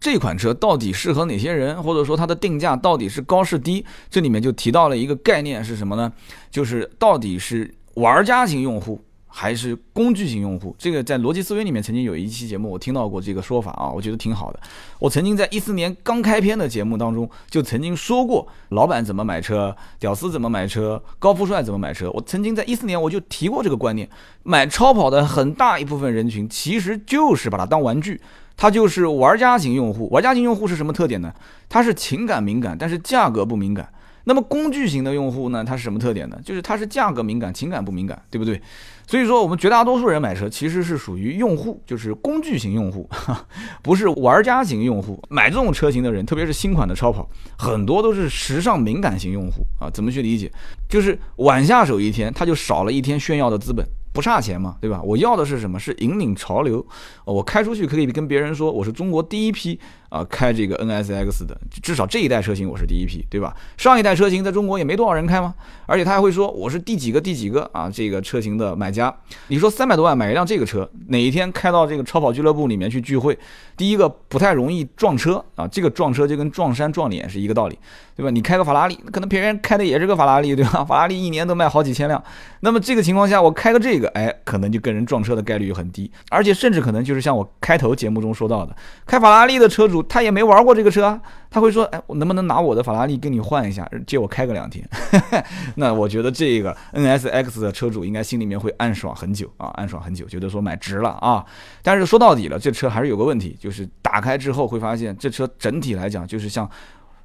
[0.00, 3.84] 这款车到底适合哪些人，或者说它的定价到底是高是低？
[4.08, 6.12] 这里面就提到了一个概念是什么呢？
[6.50, 9.04] 就是到底是玩家型用户。
[9.36, 14.60] 还是工具型用户，这个在逻辑思维里面曾经有一期节目，我听到过这个说法啊，我觉得挺好的。
[15.00, 22.08] 我曾经在一四年刚开篇的节目当中就曾经说过，老板怎么买车，屌丝怎么买车，高富帅怎么买车。
[22.12, 24.08] 我曾经在一四年我就提过这个观念，
[24.44, 28.20] 买超跑的很大一部分人群其实就是把它当玩具，
[28.56, 30.08] 它就是玩家型用户。
[30.10, 31.34] 玩家型用户是什么特点呢？
[31.68, 33.88] 它是情感敏感，但是价格不敏感。
[34.24, 35.62] 那么工具型的用户呢？
[35.62, 36.38] 它是什么特点呢？
[36.44, 38.60] 就是它是价格敏感，情感不敏感，对不对？
[39.06, 43.08] 所以说，我们绝大多数人买车其实是属于用户，就是工具型用户，
[43.82, 45.22] 不是玩家型用户。
[45.28, 49.90] 买这种车型的人，特别是新款的超跑，很多都是时尚敏感型用户啊。
[49.90, 50.50] 怎么去理解？
[50.88, 53.84] 就是晚下手一天，他就少了一天炫耀的资本。
[54.14, 55.02] 不差钱嘛，对吧？
[55.02, 55.76] 我要的是什么？
[55.76, 56.86] 是引领潮流。
[57.24, 59.76] 我开出去可以跟别人说，我是中国第一批
[60.14, 63.52] 啊开这个 NSX 的，至少这一代车型我是第一批，对吧？
[63.76, 65.52] 上一代车型在中国也没多少人开吗？
[65.86, 69.12] 而且他还会说我是第几个第几个啊这个车型的买家。
[69.48, 73.36] 你说三百多万买一辆这个车，哪一天开到这个超跑俱乐部里面去聚会，
[73.76, 77.76] 第一个不太容易撞车啊，这个撞车就跟撞衫撞脸是一个道理。
[78.16, 78.30] 对吧？
[78.30, 80.84] 你开个法拉利，可能别人开的也是个法拉利，对吧？
[80.84, 82.22] 法拉利一年都卖好几千辆，
[82.60, 94.88] 那么这个情况下，我开个这个，哎，可能就跟人撞车的概率很低，而且甚至可能就是像我开头节目中说到的，开法拉利的车主他也没玩过这个车，他会说，哎，我能不能拿我的法拉利跟你换一下，借我开个两天？
[95.76, 101.44] 那我觉得这个 NSX 的车主应该心里面会暗爽很久啊，暗爽很久，觉得说买值了啊。
[101.82, 106.68] 但是说到底了，这车还是有个问题，就是打开之后会发现，这车整体来讲就是像。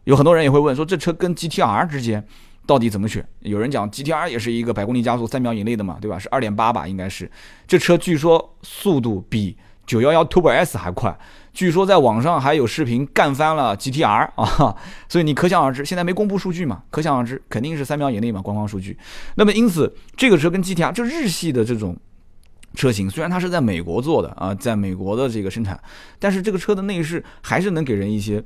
[0.06, 2.26] 有很多人也会问说，这车跟 GTR 之间
[2.66, 3.24] 到底怎么选？
[3.42, 6.18] 有人讲 GTR 也是一个百公里加速三秒以内的嘛，对吧？
[6.18, 7.30] 是二点八吧，应该是。
[7.68, 9.56] 这车据说速度比
[9.90, 11.18] 911 Turbo S 还快，
[11.52, 14.76] 据说在网上还有视频干翻了 GTR 啊，
[15.10, 18.96] 所以你可想而知，现在没公布数据嘛，可想而知肯定是三秒以内嘛，官方数据。
[19.34, 21.98] 那么因此，这个车跟 GTR 就日系的这种
[22.76, 25.82] 车型，虽然它是在美国做的啊，在美国的这个生产，
[26.20, 28.44] 但是这个车的内饰还是能给人一些。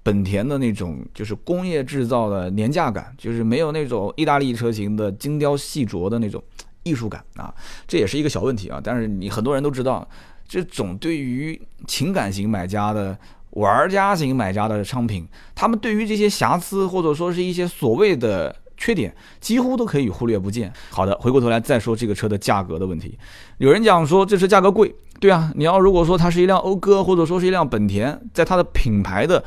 [0.00, 6.42] 本田的那种就是工业制造的廉价感，就是没有那种意大利车型的精雕细琢的那种
[6.82, 7.52] 艺术感啊，
[7.86, 8.80] 这也是一个小问题啊。
[8.82, 10.08] 但是你很多人都知道，
[10.48, 13.16] 这种对于情感型买家的、
[13.50, 20.72] 玩家型买家的商品，他们对于这些瑕疵或者说是一些所谓的缺点，几乎都可以忽略不见。
[20.90, 23.18] 好的，回过头来再说这个车的价格的问题。
[23.58, 29.44] 有人讲说这车价格贵，对啊，你要如果说它是一辆讴歌或者说是一辆本田，在它的品牌的。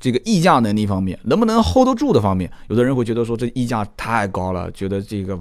[0.00, 5.38] 这个溢价能力方面，能不能 hold 得住的方面，有的人会觉得说这溢价太高了，觉得这个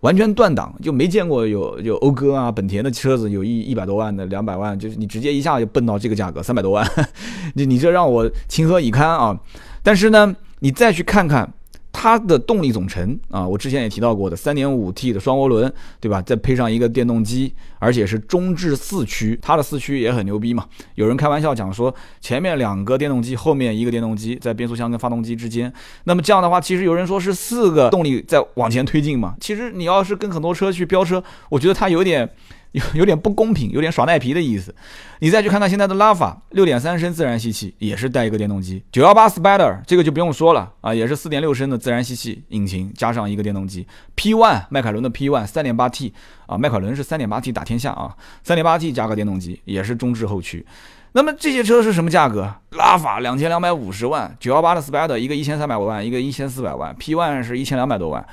[0.00, 6.86] 完全断档，就没见过有有讴歌啊、本田的车子有一一百多万的、两百万，就是你直接一下就奔到这个价格三百多万，
[7.54, 9.38] 你你这让我情何以堪啊！
[9.82, 11.52] 但是呢，你再去看看。
[11.92, 16.22] 它的动力总成啊，我之前也提到过的，三点五 T 的双涡轮，对吧？
[16.22, 20.66] 再配上一个电动机，而且是中置四驱，它的四驱也很牛逼嘛。
[20.94, 25.72] 有人开玩笑讲说，前面两个电动机，后面一个电动机，在变速箱跟发动机之间。
[26.04, 29.34] 那么这样的话，其实有人说是四个动力在往前推进嘛。
[29.40, 32.28] 其实你要是跟很多车去飙车，我觉得它有点
[32.72, 34.74] 有 有点不公平，有点耍赖皮的意思。
[35.18, 38.82] 你再去看看现在的拉法，六点三升自然吸气也是带一个电动机。
[38.90, 43.86] 九幺八 Spider 这个就不用说了啊，也是四点六升的自然吸气引擎加上一个电动机。
[44.14, 46.14] P One 迈凯伦的 P One 三点八 T
[46.46, 50.64] 啊，迈凯伦是三点八 T 打天下啊，三点八 T 加个电动机也是中置后驱。
[51.12, 52.54] 那么这些车是什么价格？
[52.70, 58.24] 拉法两千两百五十万，九幺八的 Spider 一个一千三百万，一个一千四百万，P One 是一千两百多万，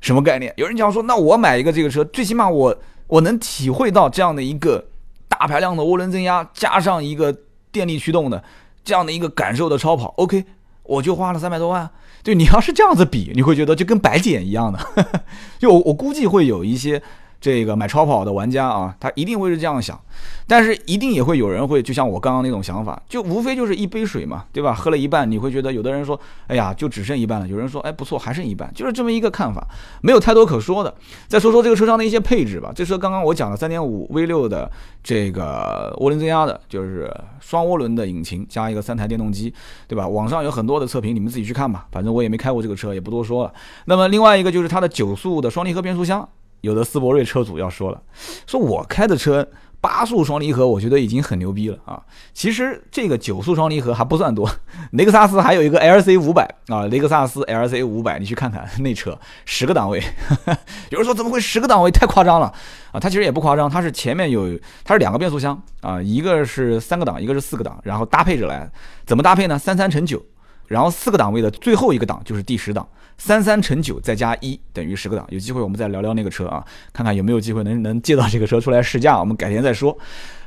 [0.00, 0.52] 什么概念？
[0.56, 2.76] 有人讲说，那我买一个这个车，最起码我。
[3.06, 4.82] 我能体会到这样的一个
[5.28, 7.36] 大排量的涡轮增压加上一个
[7.70, 8.42] 电力驱动的
[8.82, 10.46] 这样的一个感受的超跑，OK，
[10.84, 11.88] 我就花了三百多万。
[12.22, 14.80] 对你要是这样子比，你会觉得就跟白捡一样的。
[15.60, 17.00] 就我我估计会有一些。
[17.44, 20.00] 这个买超跑的玩家啊，他一定会是这样想，
[20.48, 24.72] 但是一定也会有人会就像我刚刚那种想法，就无非就是一杯水嘛，对吧？
[24.72, 29.62] 喝了一半，你会觉得有的人说，哎呀，就只剩一半了；有人说，哎，不错，还剩一半，就是这么一个看法，
[30.00, 30.94] 没有太多可说的。
[31.28, 34.70] 再说说这个车上的一些配置吧，这车刚刚我讲了三点五 V 六的
[35.02, 39.52] 这个涡轮增压的，就是双涡轮的引擎加一个三台电动机，
[39.86, 40.08] 对吧？
[40.08, 43.52] 网上有很多的测评，你们自己去看吧，反正我也没开过这个车，也不多说了。
[43.84, 46.26] 那么另外一个就是它的九速的双离合变速箱。
[46.64, 48.00] 有的斯铂瑞车主要说了，
[48.46, 49.46] 说我开的车
[49.82, 52.02] 八速双离合，我觉得已经很牛逼了啊。
[52.32, 54.50] 其实这个九速双离合还不算多，
[54.92, 60.02] 雷克萨斯还有一个 LC 五百啊，雷克萨斯 LC 五百，你去看看那车十个档位。
[60.88, 62.46] 有人说怎么会十个档位太夸张了
[62.92, 62.98] 啊？
[62.98, 68.66] 它其实也不夸张，它是前面有它是两个变速箱啊，一个是三个档，一个是四个档，然后搭配着来，
[69.04, 69.58] 怎么搭配呢？
[69.58, 70.24] 三三乘九，
[70.66, 72.88] 然后四个档位的最后一个档就是第十档。
[73.16, 79.96] 三三乘九再加一等于十个档，有机会我们再聊聊那个车啊，看看有没有机会能能借到这个车出来试驾，我们改天再说。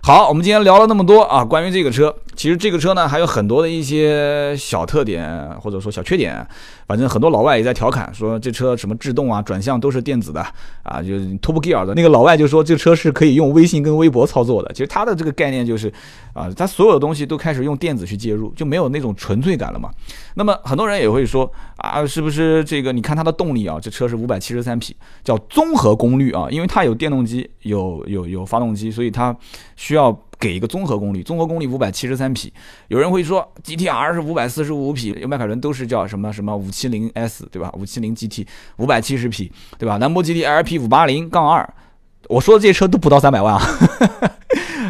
[0.07, 6.47] 好，我们今天聊了那么多啊，关于这个车，其实这个车呢还有很多的一些小特点或者说小缺点，
[6.87, 10.41] 反正很多老外也在调侃说这车什么制动啊、转向都是电子的
[10.81, 14.71] 啊，就 Top Gear 的那个老外就说这车是可以用微信跟微博操作的。
[14.71, 15.91] 其实他的这个概念就是
[16.31, 19.89] 啊，他所有的东西都开始用电子去介入，就没有那种纯粹感了嘛。
[20.35, 22.93] 那么很多人也会说啊，是不是这个？
[22.93, 29.35] 你看它的动力啊，这车是五百七十三匹，叫综合功率啊，因为它有电动机，有有有发动机，所以它。
[29.79, 32.53] 需要要给一个综合功率，综合功率五百七十三匹。
[32.87, 37.71] 有人会说 GTR 是五百四十五匹，迈凯伦都是叫什么什么五七零 S 对吧？
[37.77, 38.45] 五七零 GT
[38.77, 39.97] 五百七十匹对吧？
[39.97, 41.67] 兰博基尼 LP 五八零杠二，
[42.29, 43.61] 我说的这些车都不到三百万啊。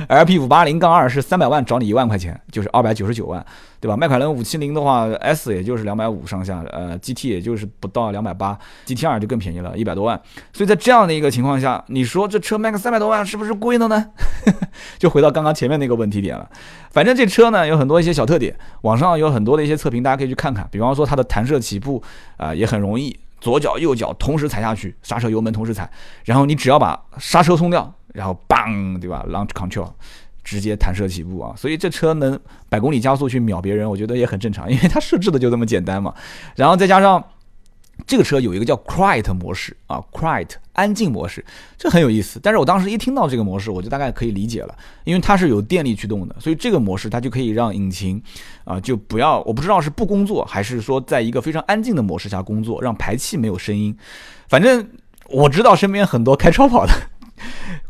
[0.08, 3.46] LP 五八零杠二是三百万找你一万块钱，就是二百九十九万，
[3.82, 3.98] 对吧？
[3.98, 10.20] 迈凯伦五七零的话，S 也就是两百五上下，呃，GT 也就是不到两百八，GTR 就更便宜了，一百多万。
[10.54, 14.12] 所以在这样的一个情况下，你说这车卖个三百多万是不是贵的呢？
[14.98, 16.50] 就回到刚刚前面那个问题点了。
[16.91, 20.65] 反正这车呢有很多一些小特点，网上有很多的一些测评，大家可以去看看。
[20.72, 22.02] 比方说它的弹射起步
[22.38, 25.89] 啊也很容易，左脚右脚同时踩下去，刹车油门同时踩，
[26.24, 27.93] 然后你只要把刹车松掉。
[28.17, 29.91] 然后，bang，对吧？Launch control，
[30.43, 31.53] 直接弹射起步啊！
[31.56, 36.12] 所以这车能百公里加速去秒别人，我觉得也很正常， 因为它设置的就这么简单嘛。
[36.56, 37.23] 然后再加上
[38.08, 41.45] 这个车有一个叫 Quiet 模式啊，Quiet 安静模式，
[41.77, 42.39] 这很有意思。
[42.41, 48.19] 但是我当时一听到这个模式，我就大概可以理解了，因为它是有电力驱动的，所以这个模式它就可以让引擎
[48.63, 53.95] 啊就不要，我不知道是不工作，还是说在一个非常安静的模式下工作，让排气没有声音。
[54.49, 54.89] 反正
[55.30, 56.93] 我知道身边很多开超跑的。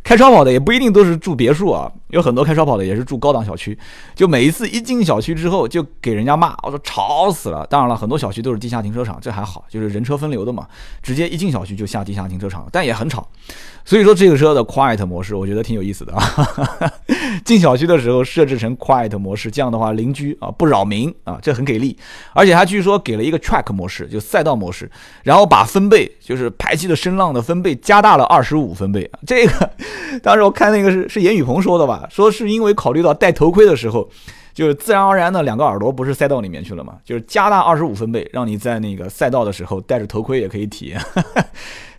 [0.07, 3.77] 开超跑的也不一定都是住别墅啊，有很多开超跑的也是住高档小区。
[4.15, 7.67] 就每一次一进小区之后，就给人家骂，我说吵死了。
[7.67, 10.65] 当然了，很多小区都是地下停车场，这还好，就是人车分流的嘛，
[11.03, 13.27] 直接一进小区就下地下停车场，但也很吵。
[13.83, 16.23] 所以说这个车的 Quiet 模式，我觉得挺有意思的啊。
[17.45, 21.97] 进小区的时候设置成 Quiet 模式，这样的话邻居啊不扰民啊，这很给力。
[22.34, 24.89] 而且他据说给了一个 Track 模式，就赛道模式，
[25.23, 29.10] 然后把分贝，就是排气的声浪的分贝加大了二十五分贝。
[29.26, 29.71] 这个。
[30.23, 34.10] 当时我看那个是是严雨鹏说的吧，说是因为考虑到戴头盔的时候，
[34.57, 40.99] 就是自然而然的两个耳朵不是塞到里面去了嘛，就是加大二十五分贝，让你在那个赛道的时候戴着头盔也可以体验，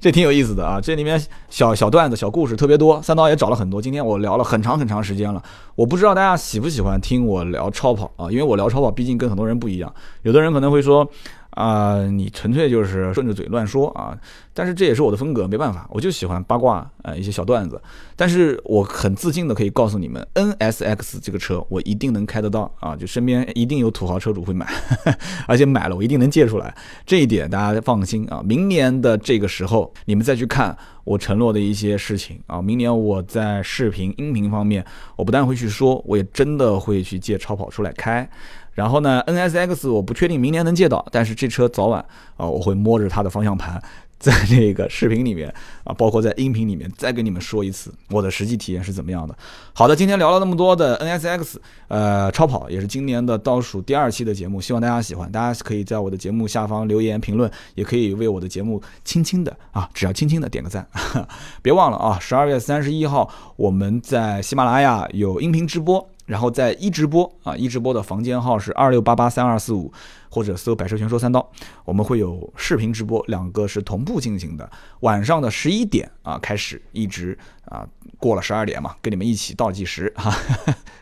[0.00, 0.80] 这挺有意思的啊。
[0.80, 3.80] 这里面小小段子、小故事特别多，三刀也找了很多。
[3.80, 5.40] 今天我聊了很长很长时间了，
[5.76, 11.08] 我不知道大家喜不喜欢听我聊超跑啊，因为我聊超跑毕竟跟很多人不一样，有的人可能会说。
[11.50, 14.16] 啊，你纯粹就是顺着嘴乱说啊！
[14.54, 17.80] 但是这也是我的风格，没办法，我就喜欢八卦啊，一些小段子。
[18.14, 22.94] 但是我很自信的可以告诉你们，NSX 这个车我一定能开得到啊！
[22.94, 24.66] 就身边一定有土豪车主会买，
[25.48, 26.74] 而且买了我一定能借出来，
[27.06, 28.42] 这一点大家放心啊！
[28.44, 30.76] 明年的这个时候，你们再去看
[31.08, 32.60] 我承诺的一些事情啊！
[32.60, 34.84] 明年我在视频、音频方面，
[35.16, 38.28] 我不但会去说，我也真的会去借超跑出来开。
[38.74, 42.04] 然后呢，NSX 我不确定明年能借到，但是这车早晚
[42.36, 43.82] 啊，我会摸着它的方向盘，
[44.18, 45.52] 在那个视频里面
[45.84, 49.36] 啊，包括在音频里面再跟你们说一次我的实际体验是怎么样的。
[49.72, 55.30] 好的，今天聊了那么多的 NSX，呃，超跑也是今年的倒数第二期的节目，希望大家喜欢。
[55.30, 60.86] 大家可以在我的节目下方留言评论，也可以为我的节目轻轻的啊，只要轻轻的点个赞。
[61.62, 66.08] 别忘了啊，十二月三十一号我们在喜马拉雅有音频直播。
[66.28, 69.90] 然后在一直播啊，一直播的房间号是二六八八三二四五，
[70.30, 71.50] 或者搜“百车全说三刀”，
[71.84, 74.70] 我们会有视频直播，两个是同步进行的。
[75.00, 77.86] 晚上的十一点啊开始，一直啊
[78.18, 80.34] 过了十二点嘛，跟你们一起倒计时哈。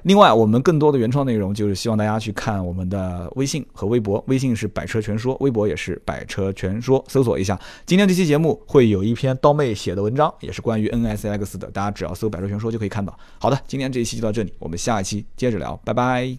[0.03, 7.59] 另外，我们更多的原创内容就是希望大家去看我们的微信和微博，微信是“百车全说”，微博也是“百车全说”，搜索一下。
[7.85, 13.19] 今天这期节目会有一篇刀妹写的文章，也是关于 NSX 的，大家只要搜“百车全说”就可以看到。
[13.41, 15.25] 好的，今天这一期就到这里，我们下一期。
[15.37, 16.37] 接着聊，拜拜。